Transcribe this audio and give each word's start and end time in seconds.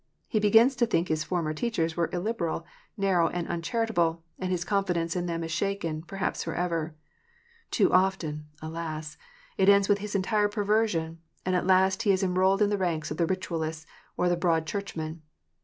He 0.27 0.39
begins 0.39 0.75
to 0.77 0.87
think 0.87 1.09
his 1.09 1.23
former 1.23 1.53
teachers 1.53 1.95
were 1.95 2.09
illiberal, 2.11 2.65
narrow, 2.97 3.27
and 3.27 3.47
uncharitable, 3.47 4.23
and 4.39 4.49
his 4.49 4.65
confidence 4.65 5.15
in 5.15 5.27
them 5.27 5.43
is 5.43 5.51
shaken, 5.51 6.01
perhaps 6.01 6.43
for 6.43 6.55
ever. 6.55 6.95
Too 7.69 7.93
often, 7.93 8.47
alas! 8.63 9.15
it 9.59 9.69
ends 9.69 9.87
with 9.87 9.99
his 9.99 10.15
entire 10.15 10.49
perversion, 10.49 11.19
and 11.45 11.55
at 11.55 11.67
last 11.67 12.01
he 12.01 12.11
is 12.11 12.23
enrolled 12.23 12.63
in 12.63 12.71
the 12.71 12.79
ranks 12.79 13.11
of 13.11 13.17
the 13.17 13.27
Ritualists 13.27 13.85
or 14.17 14.27
the 14.27 14.35
Broad 14.35 14.65
Church 14.65 14.95
men 14.95 15.21